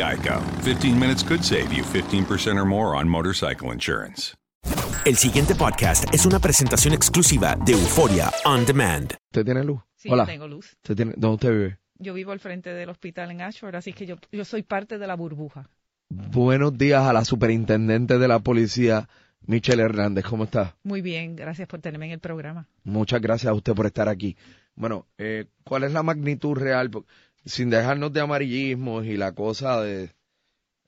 [0.00, 0.40] Geico.
[0.62, 4.34] 15 minutes could save you 15% or more on motorcycle insurance.
[5.04, 9.12] El siguiente podcast es una presentación exclusiva de Euforia On Demand.
[9.30, 9.80] ¿Usted tiene luz?
[9.96, 10.24] Sí, Hola.
[10.24, 10.72] tengo luz.
[10.82, 11.78] ¿Usted tiene, ¿Dónde usted vive?
[11.98, 15.06] Yo vivo al frente del hospital en Ashford, así que yo, yo soy parte de
[15.06, 15.68] la burbuja.
[16.08, 19.06] Buenos días a la superintendente de la policía,
[19.42, 20.24] Michelle Hernández.
[20.24, 20.76] ¿Cómo está?
[20.82, 22.68] Muy bien, gracias por tenerme en el programa.
[22.84, 24.36] Muchas gracias a usted por estar aquí.
[24.74, 26.90] Bueno, eh, ¿cuál es la magnitud real?
[27.44, 30.12] Sin dejarnos de amarillismos y la cosa de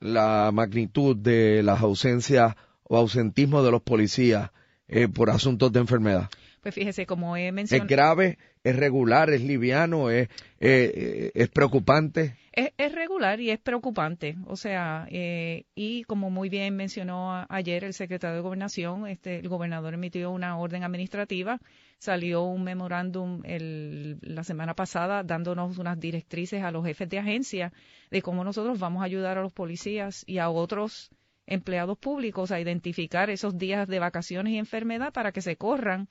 [0.01, 4.51] la magnitud de las ausencias o ausentismo de los policías
[4.89, 6.29] eh, por asuntos de enfermedad.
[6.63, 7.89] Pues fíjese, como he ¿Es mencionado...
[7.89, 8.39] grave?
[8.63, 9.31] ¿Es regular?
[9.31, 10.11] ¿Es liviano?
[10.11, 10.29] ¿Es,
[10.61, 12.37] eh, es preocupante?
[12.53, 17.83] Es, es regular y es preocupante, o sea, eh, y como muy bien mencionó ayer
[17.83, 21.59] el secretario de Gobernación, este, el gobernador emitió una orden administrativa,
[21.99, 27.73] salió un memorándum el- la semana pasada dándonos unas directrices a los jefes de agencia
[28.11, 31.11] de cómo nosotros vamos a ayudar a los policías y a otros
[31.47, 36.07] empleados públicos a identificar esos días de vacaciones y enfermedad para que se corran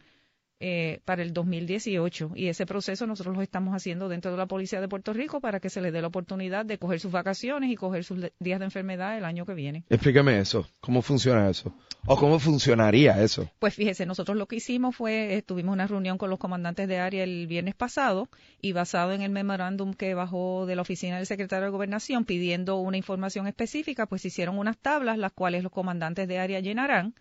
[0.63, 4.79] eh, para el 2018 y ese proceso nosotros lo estamos haciendo dentro de la Policía
[4.79, 7.75] de Puerto Rico para que se les dé la oportunidad de coger sus vacaciones y
[7.75, 9.83] coger sus días de enfermedad el año que viene.
[9.89, 10.67] Explíqueme eso.
[10.79, 11.73] ¿Cómo funciona eso?
[12.05, 13.50] ¿O cómo funcionaría eso?
[13.57, 17.00] Pues fíjese, nosotros lo que hicimos fue, eh, tuvimos una reunión con los comandantes de
[17.00, 18.29] área el viernes pasado
[18.61, 22.77] y basado en el memorándum que bajó de la oficina del secretario de Gobernación pidiendo
[22.77, 27.16] una información específica, pues hicieron unas tablas las cuales los comandantes de área llenarán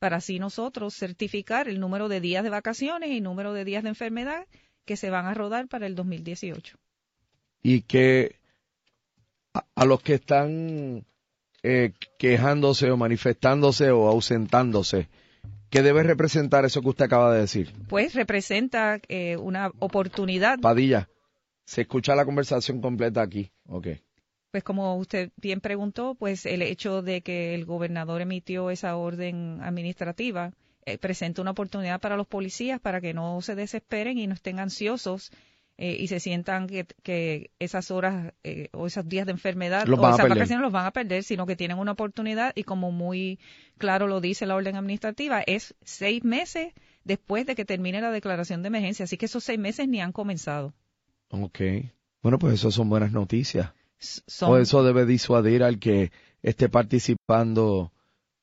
[0.00, 3.90] para así nosotros certificar el número de días de vacaciones y número de días de
[3.90, 4.46] enfermedad
[4.84, 6.76] que se van a rodar para el 2018.
[7.62, 8.40] Y que
[9.54, 11.04] a, a los que están
[11.62, 15.08] eh, quejándose o manifestándose o ausentándose,
[15.68, 17.74] ¿qué debe representar eso que usted acaba de decir?
[17.86, 21.10] Pues representa eh, una oportunidad Padilla,
[21.64, 23.52] se escucha la conversación completa aquí.
[23.66, 23.88] Ok.
[24.50, 29.60] Pues como usted bien preguntó, pues el hecho de que el gobernador emitió esa orden
[29.62, 30.52] administrativa
[30.86, 34.58] eh, presenta una oportunidad para los policías para que no se desesperen y no estén
[34.58, 35.30] ansiosos
[35.76, 39.98] eh, y se sientan que, que esas horas eh, o esos días de enfermedad Los
[39.98, 43.38] o esas vacaciones los van a perder, sino que tienen una oportunidad y como muy
[43.78, 46.72] claro lo dice la orden administrativa, es seis meses
[47.04, 49.04] después de que termine la declaración de emergencia.
[49.04, 50.74] Así que esos seis meses ni han comenzado.
[51.28, 51.60] Ok.
[52.22, 53.72] Bueno, pues eso son buenas noticias.
[54.00, 56.10] Son- O eso debe disuadir al que
[56.42, 57.92] esté participando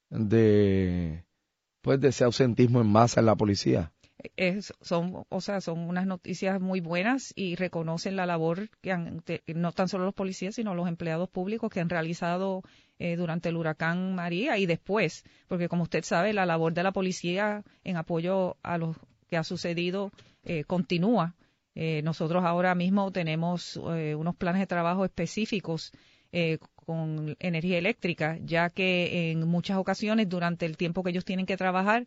[0.10, 1.24] de
[1.82, 3.92] pues de ese ausentismo en masa en la policía.
[4.36, 9.24] Es, son, o sea, son unas noticias muy buenas y reconocen la labor que han,
[9.56, 12.64] no tan solo los policías, sino los empleados públicos que han realizado
[13.00, 16.92] eh, durante el huracán María y después, porque como usted sabe, la labor de la
[16.92, 18.96] policía en apoyo a lo
[19.30, 20.12] que ha sucedido
[20.44, 21.36] eh, continúa.
[21.80, 25.92] Eh, nosotros ahora mismo tenemos unos planes de trabajo específicos
[26.76, 31.56] con energía eléctrica, ya que en muchas ocasiones durante el tiempo que ellos tienen que
[31.56, 32.06] trabajar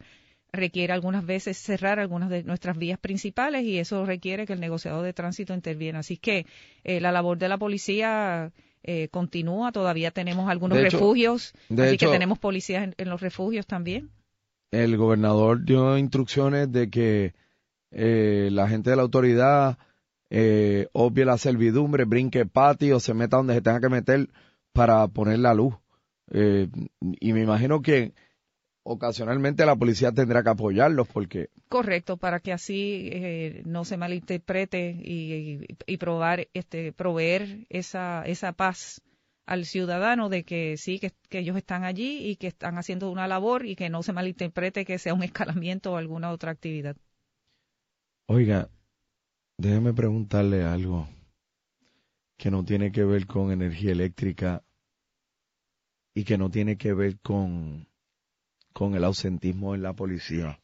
[0.53, 5.05] requiere algunas veces cerrar algunas de nuestras vías principales y eso requiere que el negociador
[5.05, 5.99] de tránsito interviene.
[5.99, 6.47] Así que
[6.85, 8.53] la labor de la policía
[8.83, 14.11] eh, continúa, todavía tenemos algunos refugios, así que tenemos policías en, los refugios también.
[14.71, 17.35] El gobernador dio instrucciones de que
[17.91, 19.79] eh, la gente de la autoridad
[20.31, 24.29] eh, obvie la servidumbre, brinque patio, se meta donde se tenga que meter
[24.73, 25.75] para poner la luz.
[26.33, 26.69] Eh,
[27.01, 28.15] y me imagino que
[28.85, 31.51] ocasionalmente la policía tendrá que apoyarlos porque...
[31.69, 39.03] Correcto, para que así eh, no se malinterprete y, probar, este, proveer esa, esa paz
[39.47, 43.67] al ciudadano de que sí, que, ellos están allí y que están haciendo una labor
[43.67, 46.97] y que no se malinterprete que sea un escalamiento o alguna otra actividad.
[48.33, 48.71] Oiga,
[49.59, 51.09] déjeme preguntarle algo
[52.37, 54.65] que no tiene que ver con energía eléctrica
[56.15, 57.89] y que no tiene que ver con
[58.73, 60.63] con el ausentismo en la policía.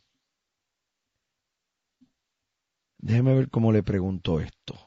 [2.98, 4.78] Déjeme ver cómo le pregunto esto.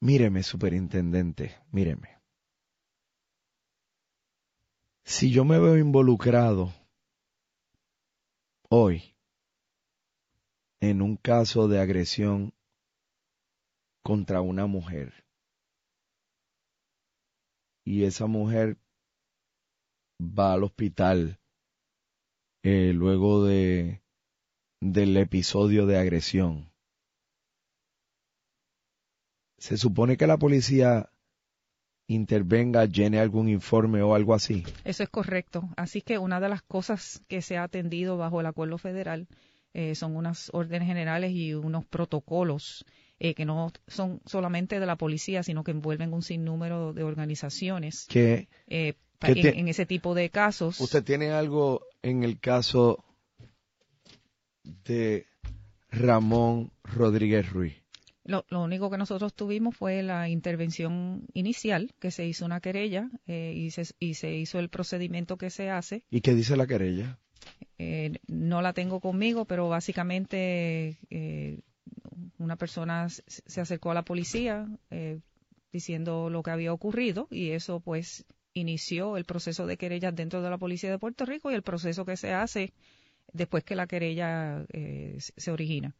[0.00, 2.18] Míreme, superintendente, míreme.
[5.04, 6.72] Si yo me veo involucrado
[8.70, 9.11] hoy
[10.82, 12.52] en un caso de agresión
[14.02, 15.24] contra una mujer
[17.84, 18.78] y esa mujer
[20.20, 21.38] va al hospital
[22.64, 24.02] eh, luego de
[24.80, 26.72] del episodio de agresión.
[29.58, 31.12] Se supone que la policía
[32.08, 34.64] intervenga, llene algún informe o algo así.
[34.82, 35.68] Eso es correcto.
[35.76, 39.28] Así que una de las cosas que se ha atendido bajo el acuerdo federal
[39.74, 42.84] eh, son unas órdenes generales y unos protocolos
[43.18, 48.06] eh, que no son solamente de la policía, sino que envuelven un sinnúmero de organizaciones.
[48.08, 48.48] Que
[49.22, 50.80] en, ese tipo de casos.
[50.80, 53.04] ¿Usted tiene algo en el caso
[54.64, 55.26] de
[55.90, 57.74] Ramón Rodríguez Ruiz?
[58.24, 63.52] Lo, único que nosotros tuvimos fue la intervención inicial, que se hizo una querella eh,
[63.56, 66.04] y, se, y, se, hizo el procedimiento que se hace.
[66.08, 67.18] ¿Y qué dice la querella?
[67.78, 71.60] Eh, no la tengo conmigo, pero básicamente eh,
[72.38, 74.68] una persona se acercó a la policía
[75.72, 80.50] diciendo lo que había ocurrido y eso pues inició el proceso de querellas dentro de
[80.50, 82.72] la Policía de Puerto Rico y el proceso que se hace
[83.32, 85.94] después que la querella eh, se origina.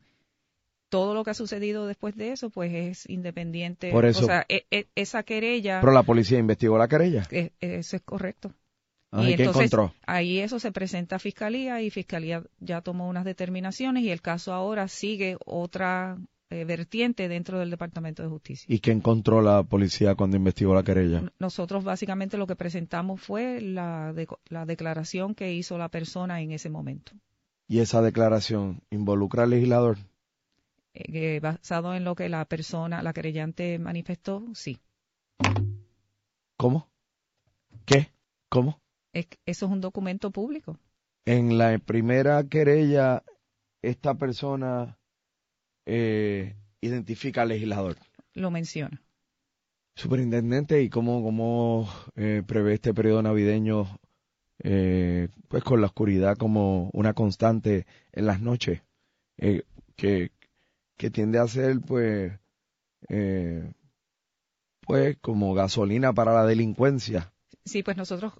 [0.91, 3.91] Todo lo que ha sucedido después de eso, pues es independiente.
[3.91, 5.81] Por eso, o sea, e, e, esa querella.
[5.81, 7.27] Pero la policía investigó la querella.
[7.31, 8.53] E, eso es correcto.
[9.13, 9.71] Ah, y, entonces?
[10.07, 14.55] Ahí eso se presenta a fiscalía y fiscalía ya tomó unas determinaciones y el caso
[14.55, 16.19] ahora sigue otra
[16.49, 18.67] eh, vertiente dentro del Departamento de Justicia.
[18.75, 21.31] ¿Y qué encontró la policía cuando investigó la querella?
[21.39, 24.15] Nosotros básicamente lo que presentamos fue la,
[24.49, 27.13] la declaración que hizo la persona en ese momento.
[27.69, 29.99] ¿Y esa declaración involucra al legislador?
[30.95, 34.79] Eh, basado en lo que la persona, la querellante manifestó, sí.
[36.59, 36.91] ¿Cómo?
[37.87, 38.11] ¿Qué?
[38.51, 38.82] ¿Cómo?
[39.13, 40.79] Eso es un documento público.
[41.25, 43.23] En la primera querella,
[43.81, 44.99] esta persona
[45.87, 47.97] eh, identifica al legislador.
[48.35, 49.03] Lo menciona.
[49.95, 53.99] Superintendente, ¿y cómo, cómo eh, prevé este periodo navideño,
[54.65, 58.83] eh, pues con la oscuridad como una constante en las noches,
[59.37, 59.65] eh,
[59.97, 60.33] que,
[60.97, 62.33] que tiende a ser, pues,
[64.81, 67.32] pues como gasolina para la delincuencia?
[67.65, 68.33] Sí, pues nosotros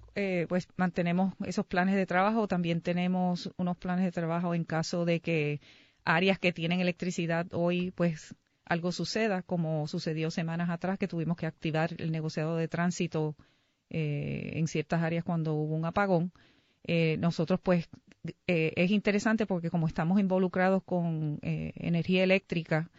[0.49, 2.47] pues mantenemos esos planes de trabajo.
[2.47, 5.61] También tenemos unos planes de trabajo en caso de que
[6.03, 11.45] áreas que tienen electricidad hoy, pues algo suceda, como sucedió semanas atrás que tuvimos que
[11.45, 13.35] activar el negociado de tránsito
[13.89, 16.31] eh, en ciertas áreas cuando hubo un apagón.
[16.85, 17.89] Eh, nosotros, pues,
[18.47, 22.89] eh, es interesante porque como estamos involucrados con energía eléctrica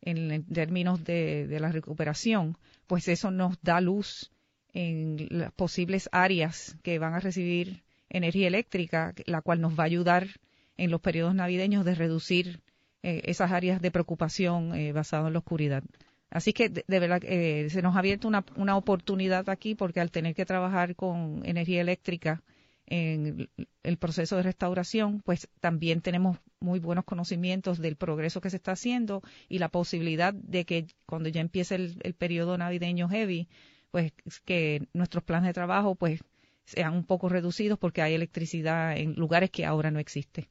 [0.00, 2.56] en, términos de, la recuperación,
[2.86, 4.32] pues eso nos da luz
[4.72, 9.86] en las posibles áreas que van a recibir energía eléctrica, la cual nos va a
[9.86, 10.28] ayudar
[10.76, 12.60] en los periodos navideños de reducir
[13.02, 15.82] eh, esas áreas de preocupación eh, basado en la oscuridad.
[16.30, 20.10] Así que de, verdad eh, se nos ha abierto una, una oportunidad aquí porque al
[20.10, 22.42] tener que trabajar con energía eléctrica
[22.86, 23.48] en
[23.82, 28.72] el proceso de restauración, pues también tenemos muy buenos conocimientos del progreso que se está
[28.72, 33.48] haciendo y la posibilidad de que cuando ya empiece el periodo navideño heavy,
[33.90, 34.12] pues
[34.44, 36.20] que nuestros planes de trabajo pues
[36.64, 40.48] sean un poco reducidos porque hay electricidad en lugares que ahora no existe.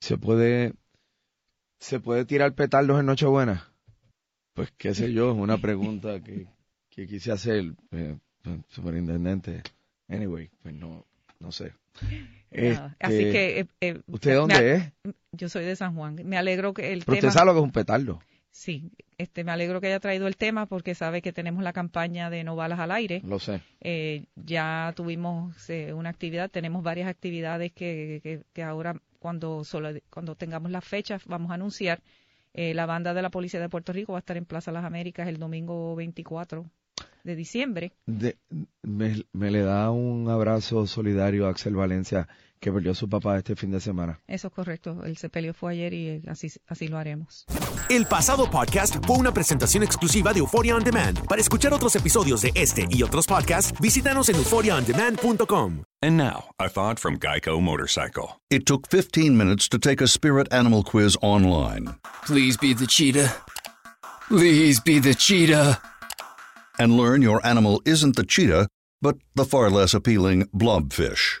[0.00, 0.74] ¿Se puede,
[1.78, 3.68] se puede tirar petardos en Nochebuena?
[4.54, 6.46] Pues qué sé yo, es una pregunta que,
[6.90, 8.18] que quise hacer, eh,
[8.68, 9.62] superintendente.
[10.08, 11.06] Anyway, pues no,
[11.40, 11.72] no sé.
[11.94, 13.60] así Este, que...
[13.60, 14.92] eh, eh, ¿Usted dónde es?
[15.32, 16.16] Yo soy de San Juan.
[16.24, 17.28] Me alegro que el Pero tema...
[17.28, 18.20] usted sabe lo que es un petardo.
[18.54, 22.28] Sí, este, me alegro que haya traído el tema porque sabe que tenemos la campaña
[22.28, 23.22] de No Balas al Aire.
[23.24, 23.62] Lo sé.
[23.80, 29.88] Eh, ya tuvimos eh, una actividad, tenemos varias actividades que, que, que ahora cuando, solo,
[30.10, 32.02] cuando tengamos las fechas vamos a anunciar.
[32.54, 34.84] Eh, la banda de la Policía de Puerto Rico va a estar en Plaza Las
[34.84, 36.66] Américas el domingo 24
[37.24, 37.92] de diciembre.
[38.04, 38.36] De-
[38.82, 42.28] me, me le da un abrazo solidario a Axel Valencia,
[42.62, 44.20] que perdió a su papá este fin de semana.
[44.28, 47.44] Eso es correcto, el sepelio fue ayer y así, así lo haremos.
[47.90, 51.26] El pasado podcast fue una presentación exclusiva de Euphoria On Demand.
[51.26, 55.82] Para escuchar otros episodios de este y otros podcasts, visítanos en euphoriaondemand.com.
[56.02, 58.40] And now, a thought from Geico Motorcycle.
[58.48, 63.34] It took 15 minutes to take a spirit animal quiz online Please be the cheetah.
[64.28, 65.80] Please be the cheetah.
[66.78, 68.66] and learn your animal isn't the cheetah,
[69.00, 71.40] but the far less appealing blobfish.